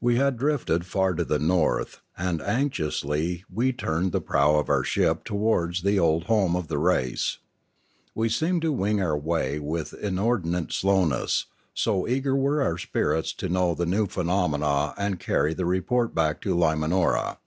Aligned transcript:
We 0.00 0.14
had 0.18 0.36
drifted 0.36 0.86
far 0.86 1.14
to 1.14 1.24
the 1.24 1.40
north, 1.40 2.00
and 2.16 2.40
anxiously 2.40 3.44
we 3.52 3.72
turned 3.72 4.12
the 4.12 4.20
prow 4.20 4.54
of 4.54 4.68
our 4.68 4.84
airship 4.84 5.24
towards 5.24 5.82
the 5.82 5.98
old 5.98 6.26
home 6.26 6.54
of 6.54 6.68
the 6.68 6.78
race. 6.78 7.38
We 8.14 8.28
seemed 8.28 8.62
to 8.62 8.70
wing 8.70 9.02
our 9.02 9.18
way 9.18 9.58
with 9.58 10.00
inor 10.00 10.40
dinate 10.40 10.70
slowness, 10.72 11.46
so 11.74 12.06
eager 12.06 12.36
were 12.36 12.62
our 12.62 12.78
spirits 12.78 13.32
to 13.32 13.48
know 13.48 13.74
the 13.74 13.84
new 13.84 14.06
phenomena 14.06 14.94
and 14.96 15.18
to 15.18 15.26
carry 15.26 15.54
the 15.54 15.66
report 15.66 16.14
back 16.14 16.40
to 16.42 16.54
Lima 16.54 16.86
nora. 16.86 17.38